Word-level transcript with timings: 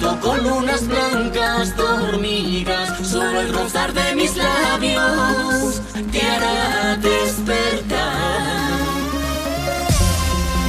Con 0.00 0.46
unas 0.46 0.86
blancas 0.86 1.76
dormidas, 1.76 3.08
solo 3.08 3.40
el 3.40 3.52
rozar 3.52 3.92
de 3.92 4.14
mis 4.14 4.36
labios 4.36 5.80
te 6.12 6.20
hará 6.22 6.96
despertar. 6.96 8.78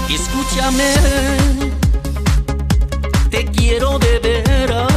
Escúchame, 0.10 0.94
te 3.30 3.46
quiero 3.46 4.00
de 4.00 4.20
veras 4.20 4.89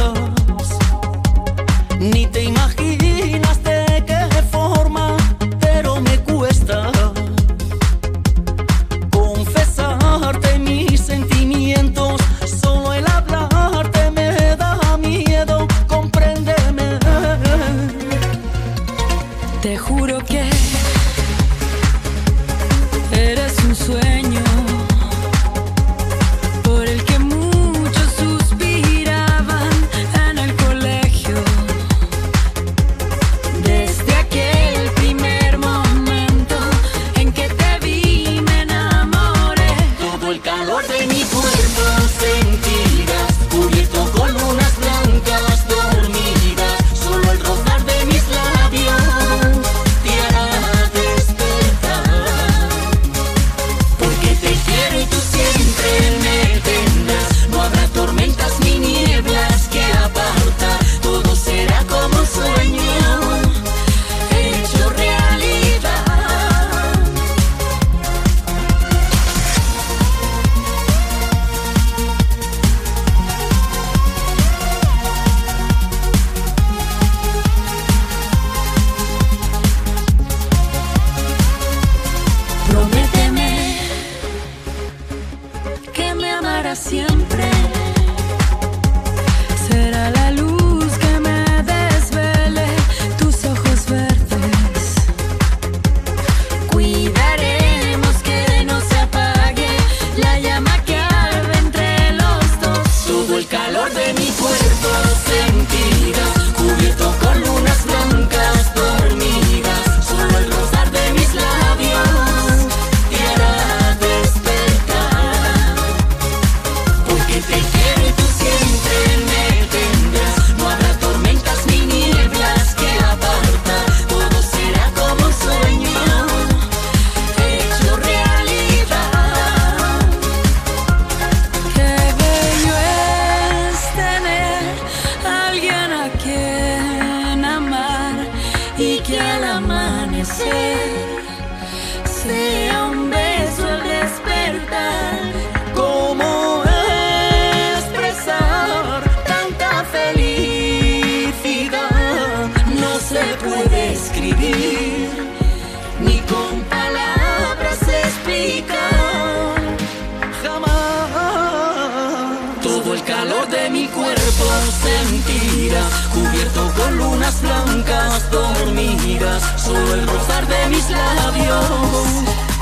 cubierto 166.13 166.71
con 166.77 166.97
lunas 166.97 167.41
blancas 167.41 168.31
dormidas, 168.31 169.43
solo 169.57 169.93
el 169.93 170.07
rozar 170.07 170.47
de 170.47 170.67
mis 170.69 170.89
labios 170.89 171.65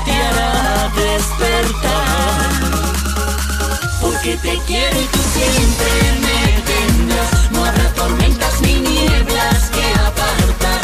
te 0.04 0.12
hará 0.12 0.90
despertar. 0.94 2.50
Porque 4.00 4.36
te 4.36 4.58
quiero 4.66 5.00
y 5.00 5.04
tú 5.06 5.18
siempre 5.34 5.92
me 6.20 6.62
tendrás, 6.62 7.50
no 7.52 7.64
habrá 7.64 7.88
tormentas 7.94 8.60
ni 8.62 8.74
nieblas 8.74 9.70
que 9.70 9.84
apartar. 10.00 10.81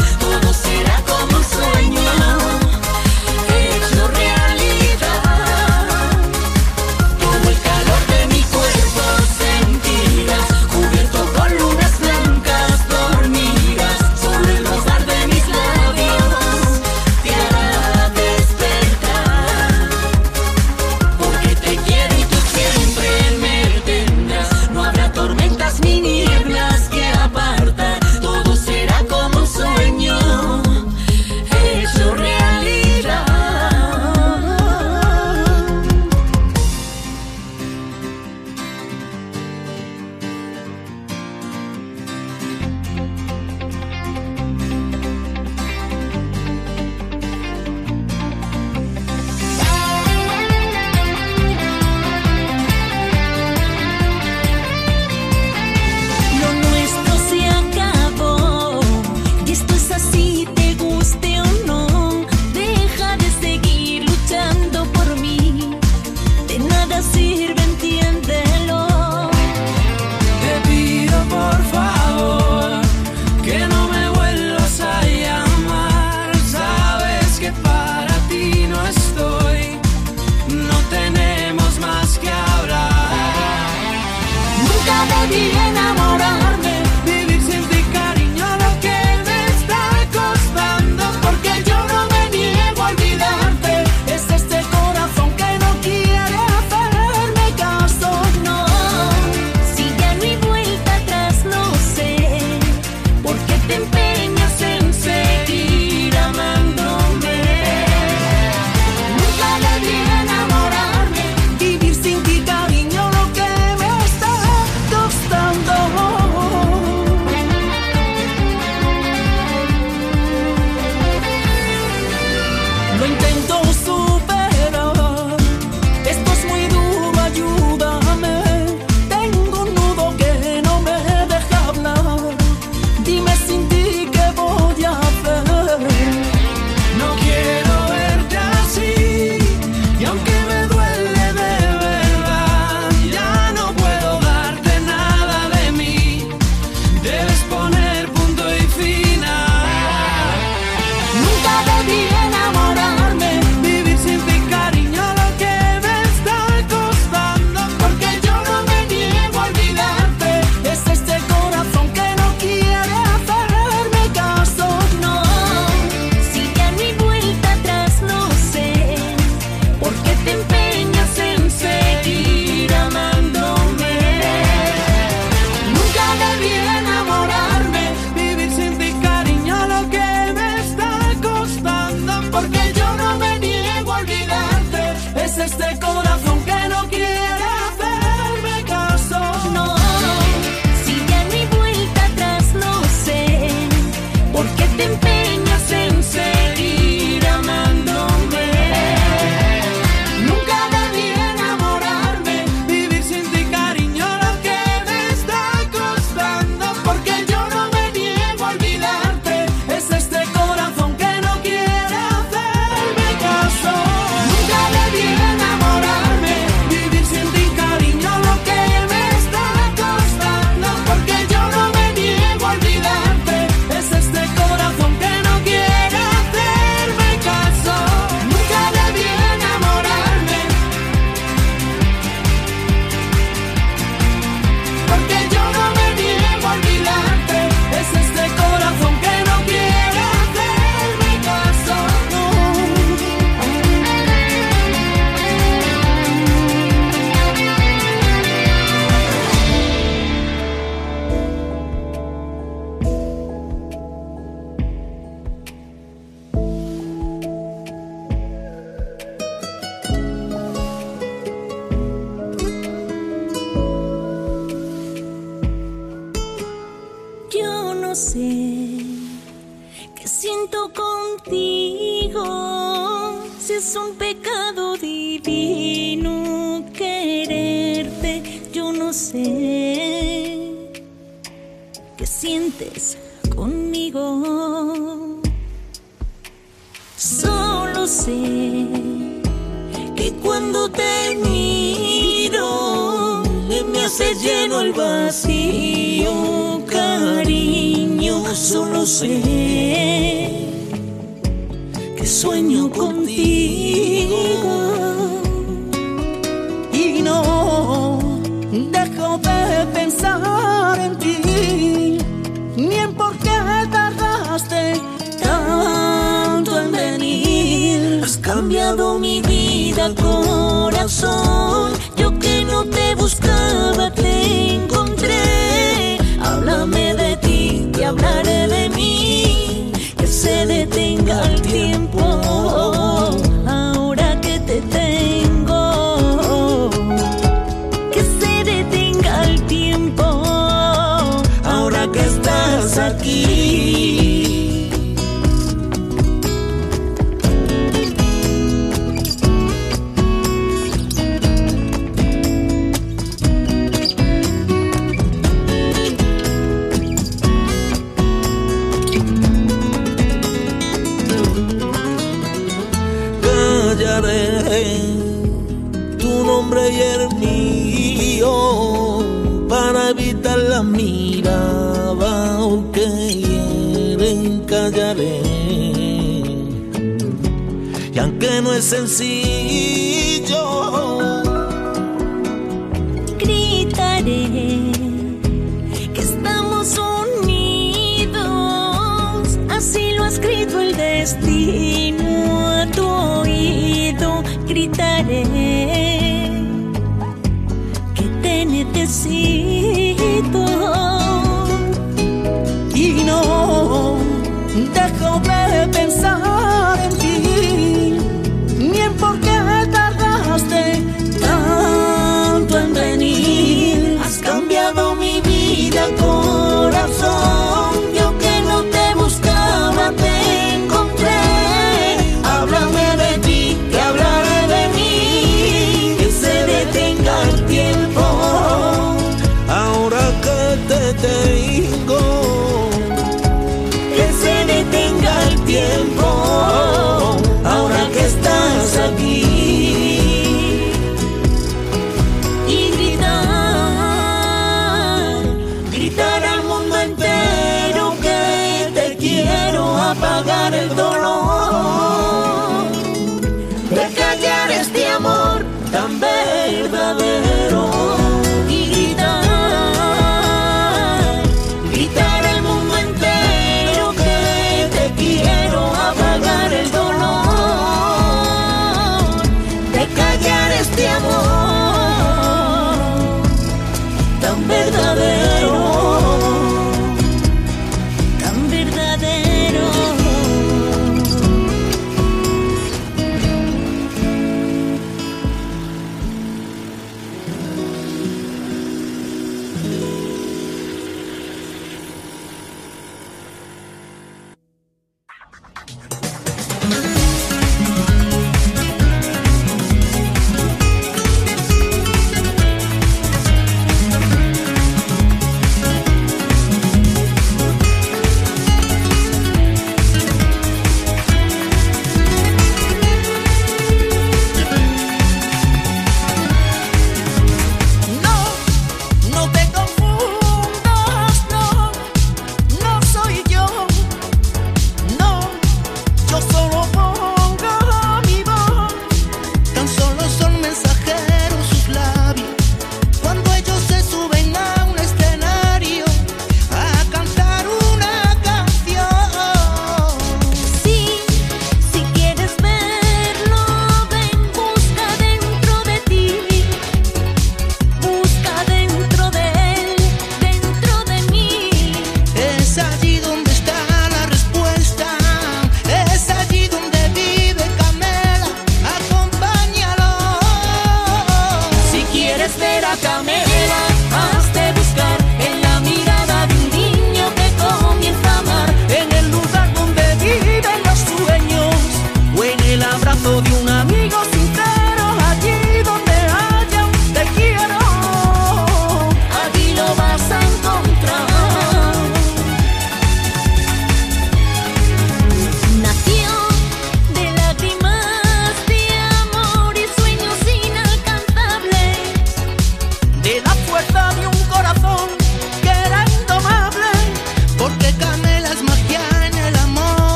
Destino 391.09 391.88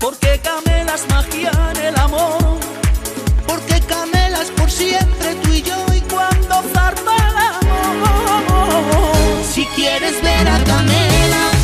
Porque 0.00 0.40
Camelas 0.42 1.06
magia 1.10 1.52
en 1.74 1.84
el 1.88 1.96
amor. 1.98 2.58
Porque 3.46 3.80
Camelas 3.82 4.50
por 4.56 4.70
siempre 4.70 5.34
tú 5.42 5.50
y 5.52 5.62
yo 5.62 5.76
y 5.94 6.00
cuando 6.12 6.62
zarpa 6.72 7.14
el 7.28 7.36
amor. 8.38 9.44
Si 9.52 9.66
quieres 9.76 10.22
ver 10.22 10.48
a 10.48 10.58
Camelas. 10.64 11.59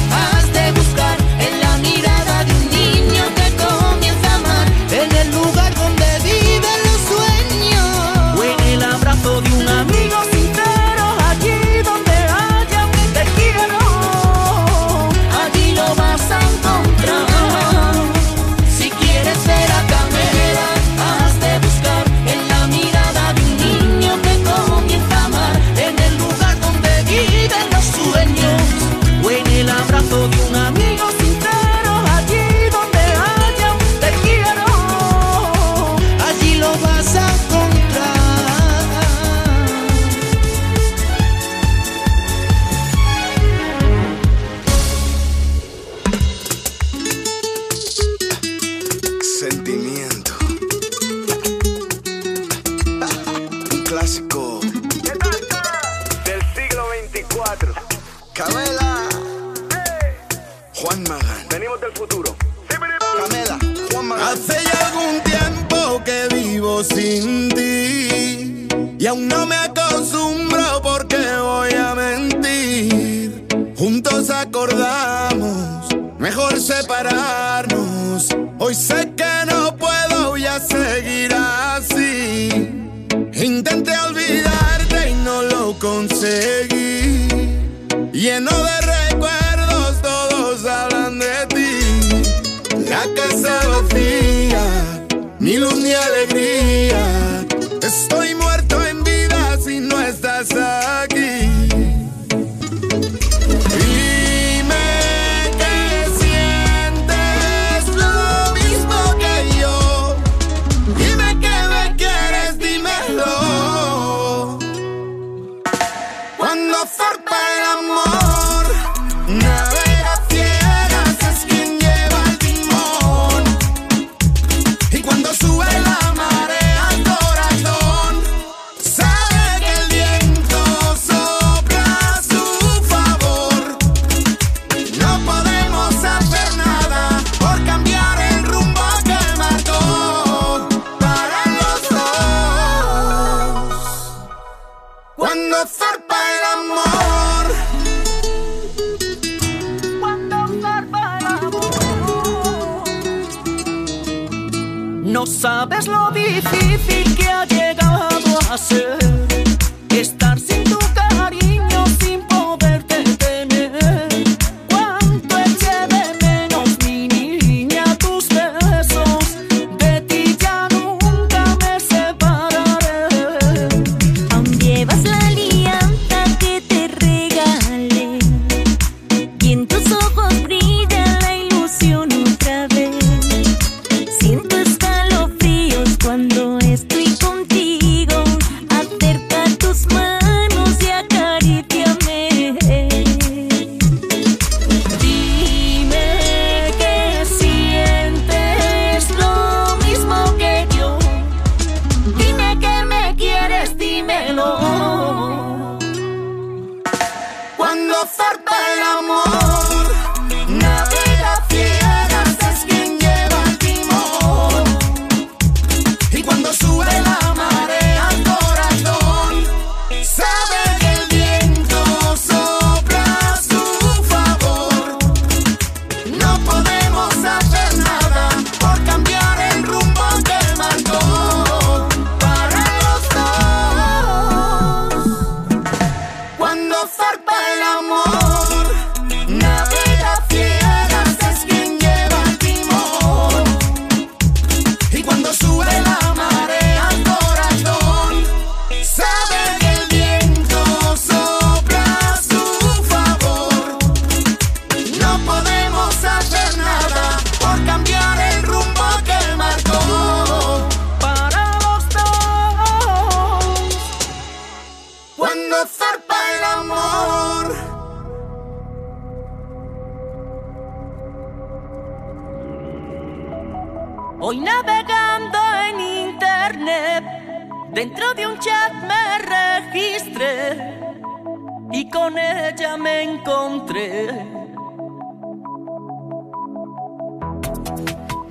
y 281.79 281.91
con 281.91 282.19
ella 282.19 282.79
me 282.79 283.03
encontré. 283.03 284.09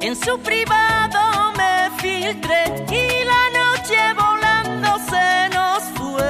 En 0.01 0.15
su 0.15 0.39
privado 0.39 1.53
me 1.55 1.73
filtré 2.01 2.63
y 2.89 3.03
la 3.31 3.43
noche 3.59 3.99
volando 4.23 4.89
se 5.11 5.27
nos 5.55 5.83
fue. 5.97 6.29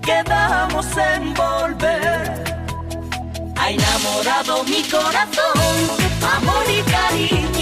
Quedamos 0.00 0.86
en 0.96 1.34
volver. 1.34 2.22
Ha 3.60 3.70
enamorado 3.70 4.64
mi 4.64 4.82
corazón, 4.84 5.58
amor 6.36 6.64
y 6.70 6.80
cariño. 6.90 7.56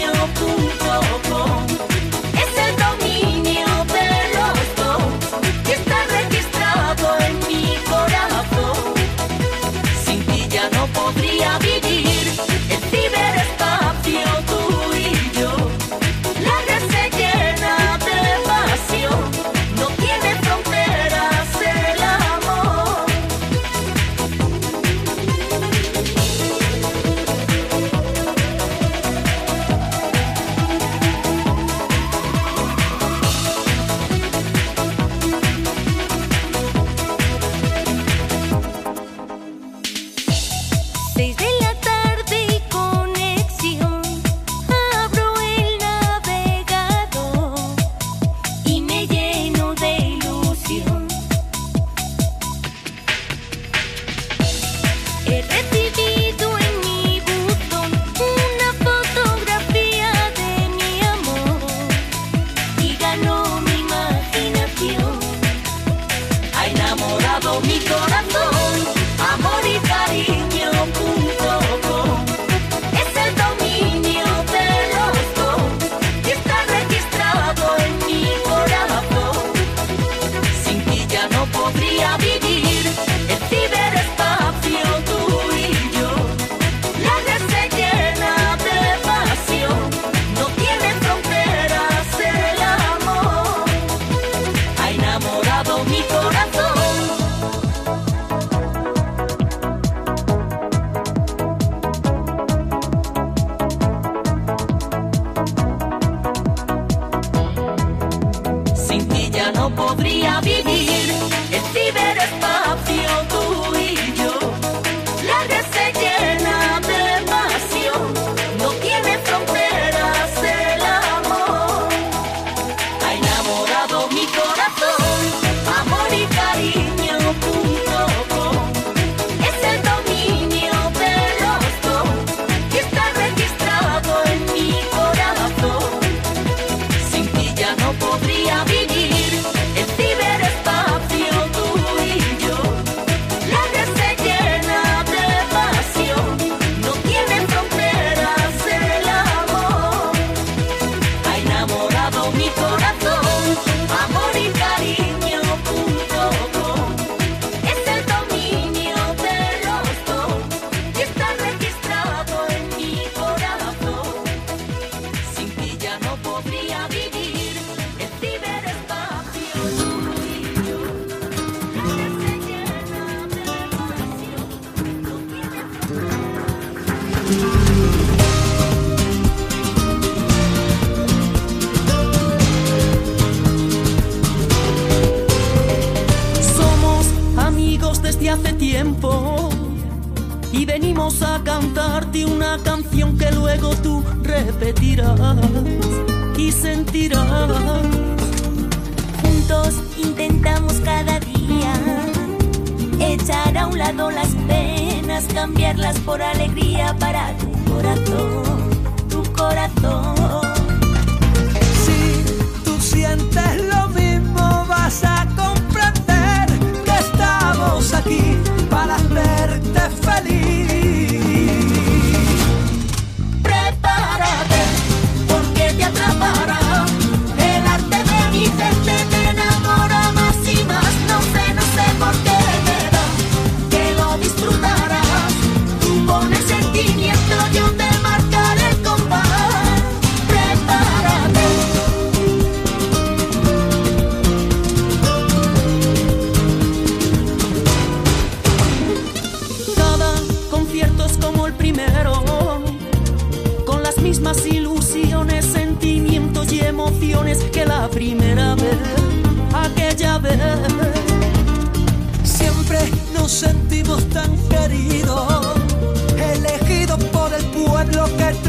lo 268.06 268.16
que 268.16 268.43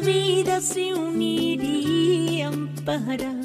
vidas 0.00 0.64
se 0.64 0.92
unirían 0.94 2.68
para 2.84 3.37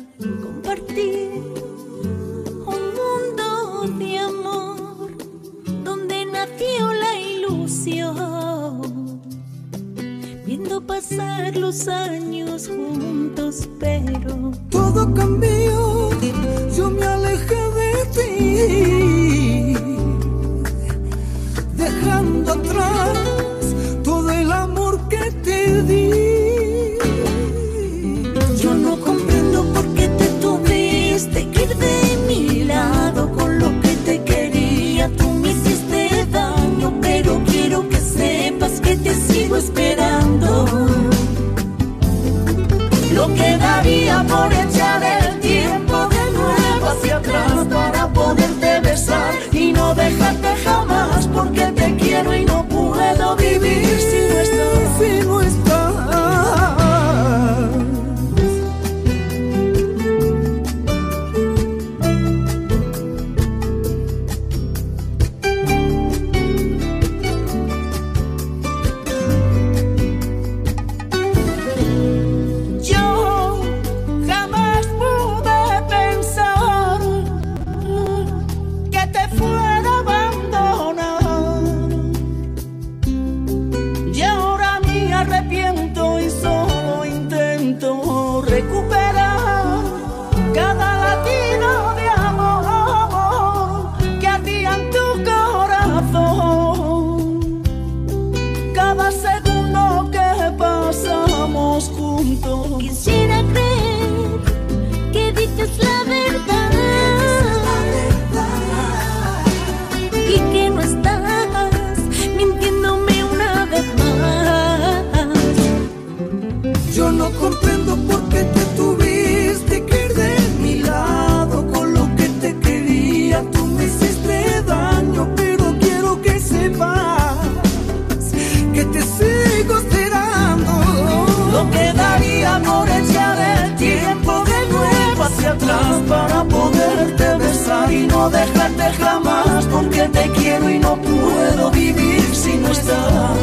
más 135.83 136.01
para 136.07 136.43
poderte 136.43 137.35
besar 137.37 137.91
y 137.91 138.07
no 138.07 138.29
dejarte 138.29 138.83
jamás, 139.03 139.65
porque 139.65 140.03
te 140.17 140.29
quiero 140.31 140.69
y 140.69 140.79
no 140.79 140.95
puedo 140.95 141.71
vivir 141.71 142.23
si 142.33 142.53
no 142.57 142.69
estás. 142.71 143.37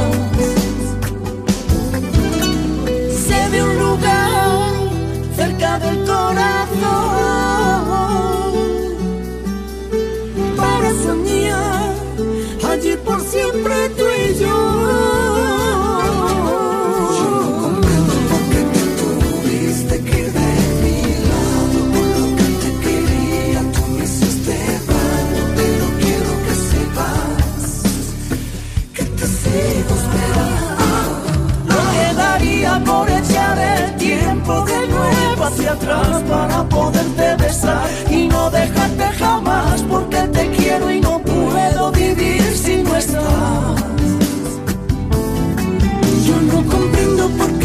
Sé 3.27 3.41
de 3.51 3.63
un 3.63 3.79
lugar 3.79 4.73
cerca 5.37 5.79
del 5.79 5.99
corazón 6.05 6.71
para 10.57 10.91
soñar 11.05 11.95
allí 12.71 12.97
por 13.05 13.21
siempre. 13.21 13.90
por 32.85 33.09
echar 33.11 33.59
el 33.59 33.97
tiempo 33.97 34.65
de 34.65 34.89
nuevo 34.89 35.45
hacia 35.45 35.73
atrás 35.73 36.23
para 36.29 36.65
poderte 36.69 37.37
besar 37.37 37.89
y 38.11 38.29
no 38.29 38.51
dejarte 38.51 39.05
jamás 39.19 39.83
porque 39.83 40.19
te 40.33 40.51
quiero 40.51 40.91
y 40.91 41.01
no 41.01 41.19
puedo 41.21 41.93
vivir 41.93 42.43
si 42.57 42.83
no 42.83 42.97
estás. 42.97 43.85
Yo 46.27 46.41
no 46.41 46.65
comprendo 46.71 47.29
por 47.31 47.53
qué 47.59 47.60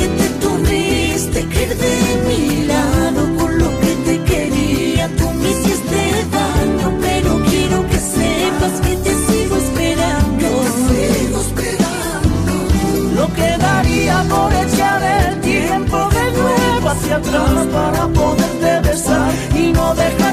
atrás 17.16 17.68
para 17.68 18.07
poderte 18.07 18.89
besar 18.89 19.32
y 19.55 19.72
no 19.72 19.95
dejarte 19.95 20.24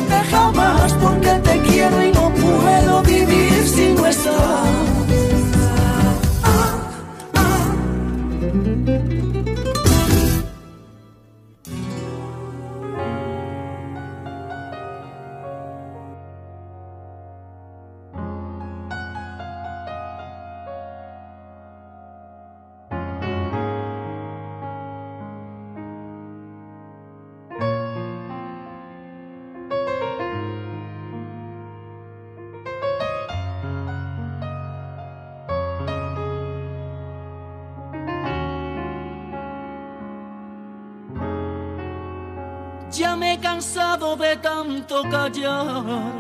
tanto 44.83 45.09
callar. 45.11 46.13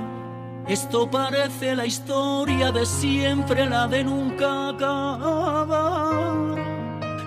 Esto 0.68 1.10
parece 1.10 1.74
la 1.74 1.86
historia 1.86 2.70
de 2.70 2.86
siempre, 2.86 3.68
la 3.68 3.88
de 3.88 4.04
nunca 4.04 4.68
acabar. 4.68 6.54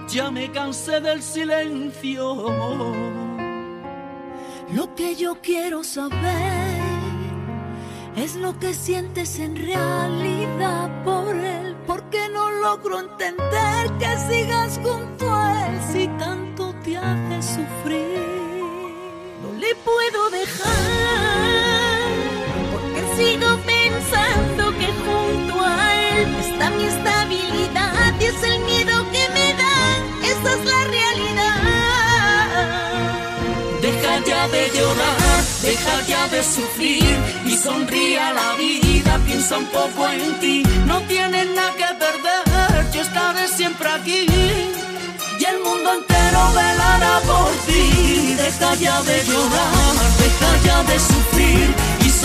Ya 0.08 0.32
me 0.32 0.50
cansé 0.52 1.02
del 1.02 1.22
silencio. 1.22 2.36
Lo 4.74 4.96
que 4.96 5.16
yo 5.16 5.36
quiero 5.42 5.84
saber 5.84 6.82
es 8.16 8.36
lo 8.38 8.58
que 8.58 8.74
sientes 8.74 9.38
en 9.40 9.56
realidad 9.58 10.90
por 11.04 11.36
él. 11.36 11.76
Porque 11.86 12.30
no 12.34 12.50
logro 12.50 13.00
entender 13.00 13.92
que 14.00 14.18
sigas 14.28 14.80
junto 14.82 15.34
a 15.34 15.68
él 15.68 15.80
si 15.92 16.08
tanto 16.18 16.74
te 16.84 16.98
hace 16.98 17.42
sufrir. 17.42 18.36
No 19.44 19.52
le 19.60 19.76
puedo 19.76 20.30
dejar 20.32 21.15
pensando 23.96 24.78
que 24.78 24.88
junto 25.06 25.56
a 25.64 25.94
él 25.94 26.36
está 26.40 26.70
mi 26.72 26.84
estabilidad 26.84 28.14
y 28.20 28.24
es 28.26 28.44
el 28.44 28.60
miedo 28.60 29.06
que 29.12 29.30
me 29.36 29.54
da. 29.62 29.78
Esa 30.32 30.50
es 30.56 30.66
la 30.66 30.82
realidad. 30.96 31.62
Deja 33.82 34.14
ya 34.26 34.48
de 34.48 34.64
llorar, 34.76 35.44
deja 35.62 36.02
ya 36.08 36.28
de 36.30 36.44
sufrir 36.44 37.18
y 37.46 37.56
sonríe 37.56 38.20
a 38.20 38.34
la 38.34 38.56
vida, 38.56 39.20
piensa 39.26 39.58
un 39.58 39.68
poco 39.68 40.10
en 40.10 40.40
ti. 40.40 40.64
No 40.86 41.02
tienes 41.04 41.48
nada 41.52 41.74
que 41.80 41.90
perder, 42.06 42.92
yo 42.92 43.02
estaré 43.02 43.48
siempre 43.48 43.90
aquí 43.90 44.28
y 45.40 45.44
el 45.44 45.60
mundo 45.64 45.94
entero 45.94 46.42
velará 46.54 47.20
por 47.28 47.52
ti. 47.68 48.36
Deja 48.36 48.76
ya 48.76 49.02
de 49.04 49.24
llorar, 49.26 49.96
deja 50.20 50.52
ya 50.66 50.84
de 50.84 51.00
sufrir 51.00 51.75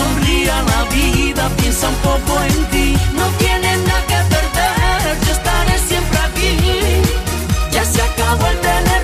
y 0.01 0.13
sonríe 0.13 0.51
a 0.51 0.61
la 0.63 0.83
vida, 0.85 1.49
piensa 1.57 1.87
un 1.89 1.95
poco 1.95 2.41
en 2.43 2.65
ti. 2.71 2.97
No 3.13 3.27
tienes 3.37 3.77
nada 3.79 4.01
que 4.07 4.19
perder, 4.35 5.17
yo 5.25 5.31
estaré 5.31 5.77
siempre 5.79 6.19
aquí. 6.19 6.57
Ya 7.71 7.85
se 7.85 8.01
acabó 8.01 8.47
el 8.47 8.59
tener 8.59 9.00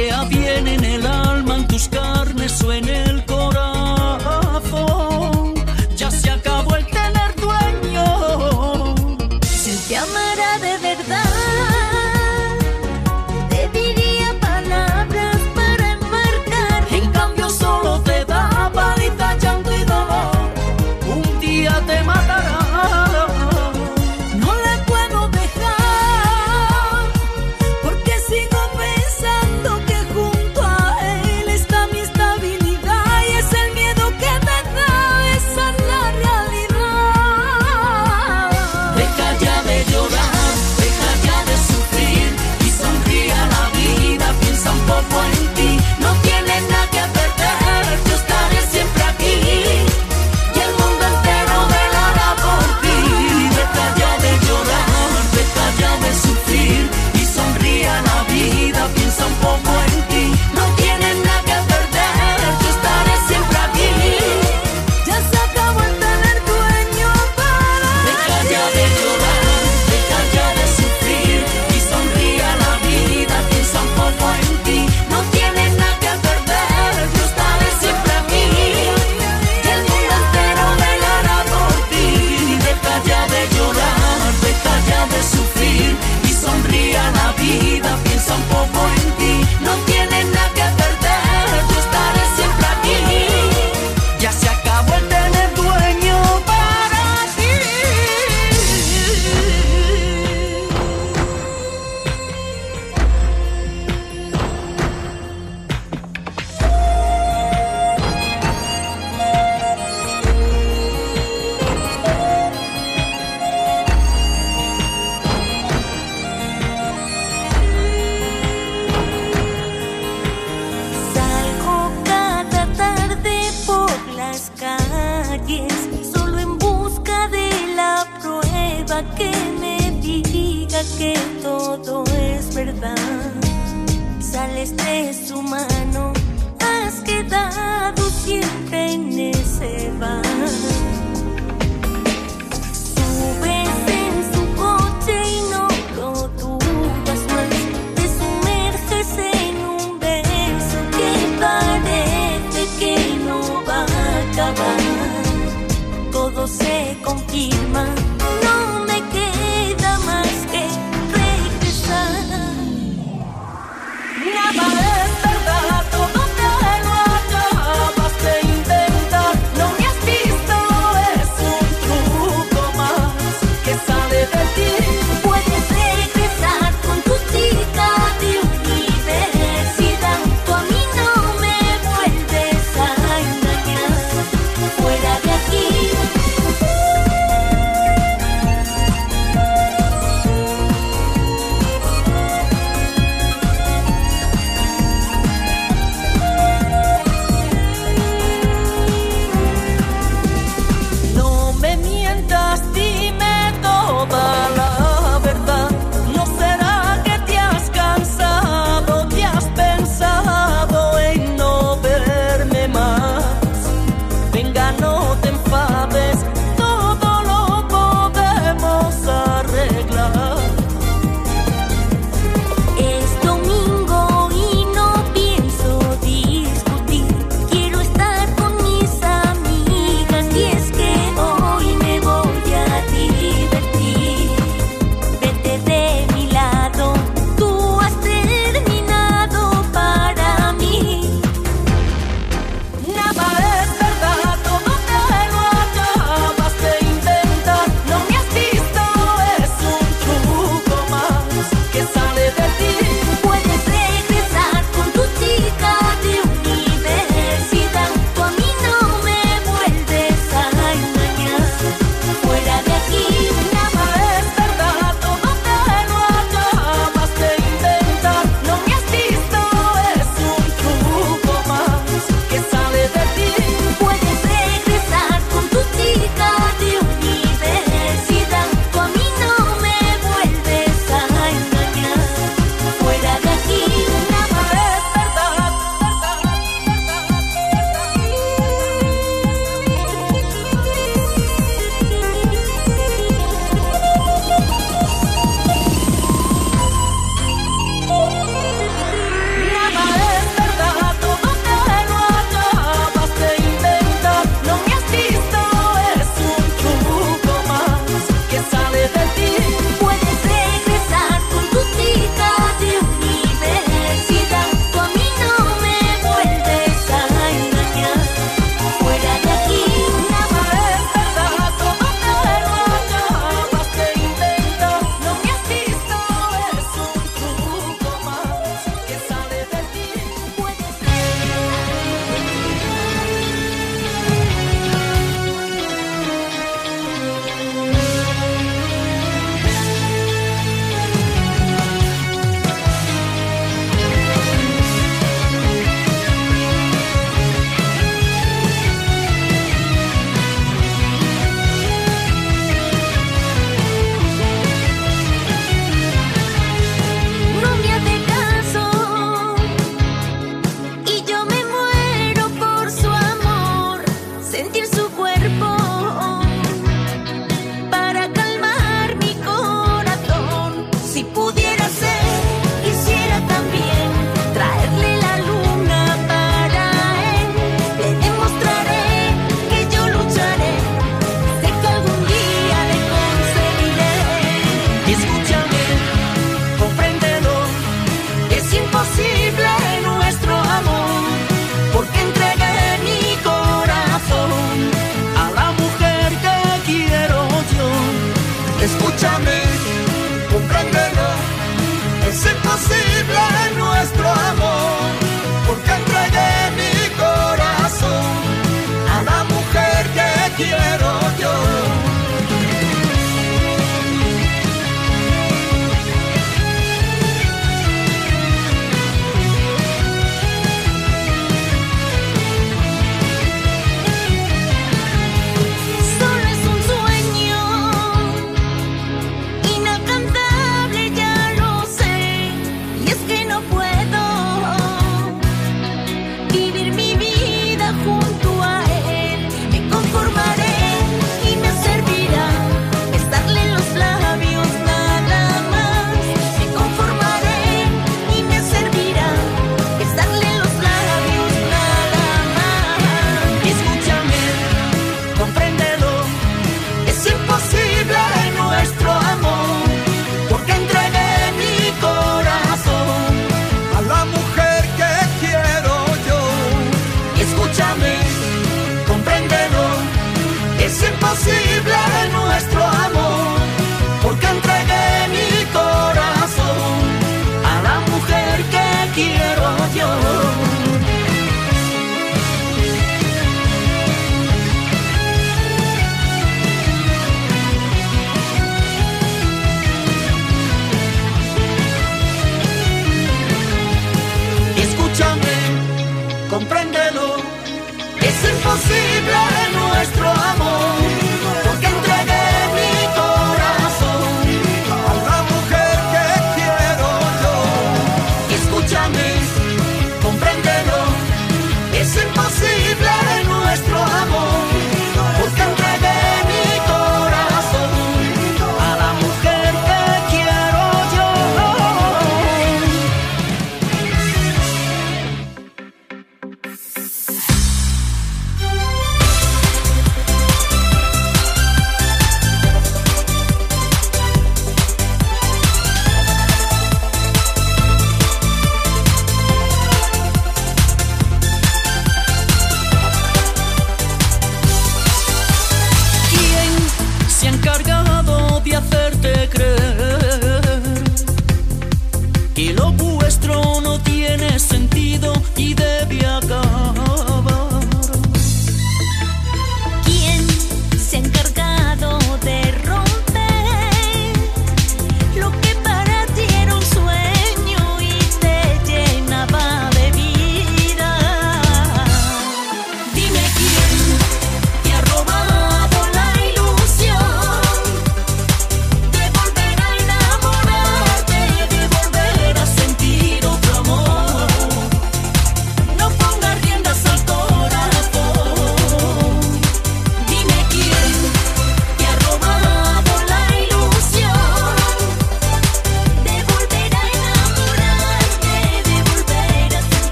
sea 0.00 0.24
bien 0.24 0.66
en 0.66 0.82
el 0.82 1.06
alma, 1.06 1.56
en 1.56 1.66
tus 1.68 1.88
carnes 1.88 2.62
o 2.62 2.72
en 2.72 2.88
el 2.88 3.24
corazón. 3.26 3.59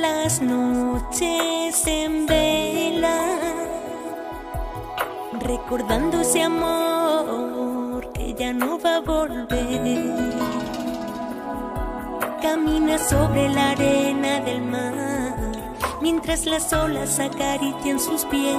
las 0.00 0.40
noches 0.40 1.86
en 1.86 2.26
vela, 2.26 3.20
recordando 5.40 6.20
ese 6.20 6.42
amor 6.42 8.10
que 8.12 8.34
ya 8.34 8.52
no 8.52 8.78
va 8.78 8.96
a 8.96 9.00
volver. 9.00 10.14
Camina 12.40 12.98
sobre 12.98 13.48
la 13.50 13.70
arena 13.70 14.40
del 14.40 14.62
mar, 14.62 15.36
mientras 16.00 16.46
las 16.46 16.72
olas 16.72 17.20
acarician 17.20 18.00
sus 18.00 18.24
pies. 18.24 18.56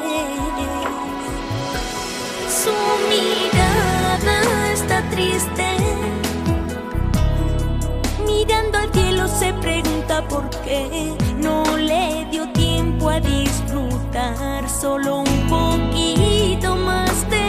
Su 2.63 2.73
mirada 3.09 4.71
está 4.73 5.01
triste 5.09 5.65
mirando 8.72 8.78
al 8.78 8.91
cielo 8.93 9.28
se 9.28 9.53
pregunta 9.53 10.28
por 10.28 10.49
qué 10.63 11.13
no 11.38 11.78
le 11.78 12.28
dio 12.32 12.47
tiempo 12.53 13.09
a 13.09 13.19
disfrutar. 13.19 14.69
Solo 14.69 15.19
un 15.19 15.47
poquito 15.49 16.76
más 16.76 17.30
de 17.30 17.40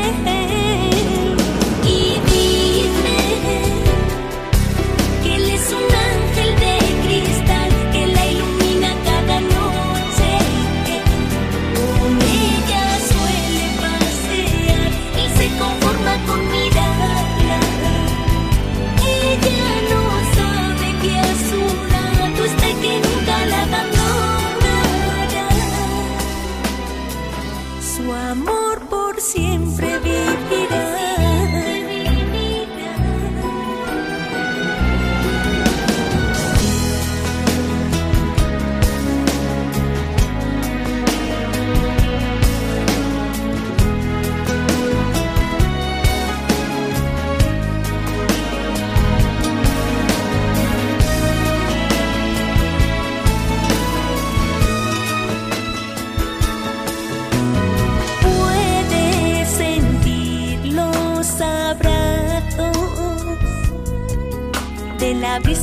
siempre 29.33 30.02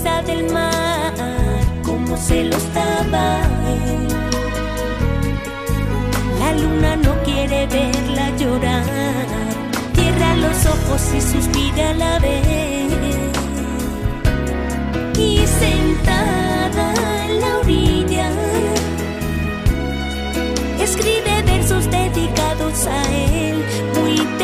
del 0.04 0.52
mar, 0.54 1.14
como 1.84 2.16
se 2.16 2.45
lo 2.45 2.56
estaba. 2.56 3.41
La 6.39 6.54
luna 6.54 6.95
no 6.95 7.22
quiere 7.24 7.68
verla 7.68 8.30
llorar, 8.38 9.28
cierra 9.93 10.36
los 10.38 10.66
ojos 10.66 11.02
y 11.18 11.22
suspira 11.22 11.89
a 11.89 11.93
la 11.93 12.20
vez. 12.20 12.93
Y 15.18 15.45
sentada 15.60 16.93
en 17.26 17.41
la 17.41 17.58
orilla, 17.58 18.32
escribe 20.80 21.43
versos 21.45 21.91
dedicados 21.91 22.88
a 22.88 23.02
él, 23.12 23.66
muy 23.95 24.38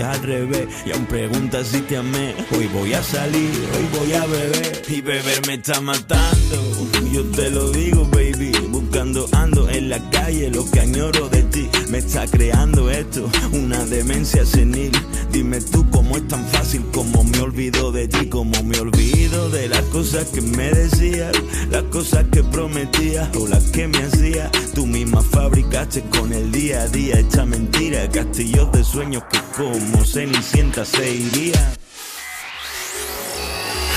al 0.00 0.22
revés 0.22 0.68
y 0.86 0.92
aún 0.92 1.06
preguntas 1.06 1.68
si 1.68 1.80
te 1.82 1.96
amé. 1.96 2.34
Hoy 2.56 2.66
voy 2.68 2.94
a 2.94 3.02
salir, 3.02 3.50
hoy 3.76 3.98
voy 3.98 4.12
a 4.14 4.26
beber 4.26 4.82
y 4.88 5.00
beber 5.00 5.46
me 5.46 5.54
está 5.54 5.80
matando. 5.80 6.88
Yo 7.12 7.24
te 7.24 7.50
lo 7.50 7.70
digo, 7.70 8.06
baby, 8.06 8.52
buscando 8.68 9.28
ando 9.32 9.68
en 9.68 9.90
la 9.90 9.98
calle 10.10 10.50
lo 10.50 10.70
que 10.70 10.80
añoro 10.80 11.28
de 11.28 11.42
ti. 11.42 11.68
Me 11.92 11.98
está 11.98 12.26
creando 12.26 12.88
esto, 12.90 13.30
una 13.52 13.84
demencia 13.84 14.46
senil. 14.46 14.92
Dime 15.30 15.60
tú 15.60 15.84
cómo 15.90 16.16
es 16.16 16.26
tan 16.26 16.42
fácil, 16.48 16.82
como 16.90 17.22
me 17.22 17.38
olvido 17.40 17.92
de 17.92 18.08
ti, 18.08 18.30
como 18.30 18.62
me 18.62 18.78
olvido 18.78 19.50
de 19.50 19.68
las 19.68 19.82
cosas 19.82 20.24
que 20.28 20.40
me 20.40 20.70
decías, 20.70 21.32
las 21.70 21.82
cosas 21.84 22.24
que 22.32 22.42
prometías 22.44 23.28
o 23.36 23.46
las 23.46 23.64
que 23.64 23.88
me 23.88 23.98
hacías. 23.98 24.50
Tú 24.74 24.86
misma 24.86 25.20
fabricaste 25.20 26.00
con 26.04 26.32
el 26.32 26.50
día 26.50 26.80
a 26.80 26.88
día 26.88 27.16
esta 27.16 27.44
mentira, 27.44 28.08
castillos 28.08 28.72
de 28.72 28.84
sueños 28.84 29.24
que 29.30 29.40
como 29.54 30.02
cenicienta 30.02 30.86
se 30.86 31.12
iría. 31.12 31.74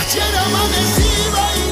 Ayer 0.01 0.35
amaneciba 0.35 1.49
y 1.55 1.64